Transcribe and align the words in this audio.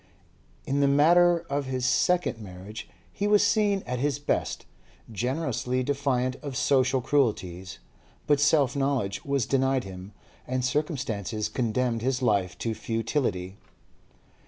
In 0.65 0.79
the 0.79 0.87
matter 0.87 1.41
of 1.47 1.65
his 1.65 1.85
second 1.85 2.39
marriage 2.39 2.89
he 3.13 3.27
was 3.27 3.45
seen 3.45 3.83
at 3.85 3.99
his 3.99 4.17
best, 4.17 4.65
generously 5.11 5.83
defiant 5.83 6.37
of 6.37 6.57
social 6.57 7.01
cruelties; 7.01 7.77
but 8.25 8.39
self 8.39 8.75
knowledge 8.75 9.23
was 9.23 9.45
denied 9.45 9.83
him, 9.83 10.13
and 10.47 10.65
circumstances 10.65 11.47
condemned 11.47 12.01
his 12.01 12.23
life 12.23 12.57
to 12.57 12.73
futility. 12.73 13.57